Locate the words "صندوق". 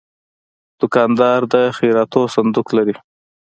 2.35-2.67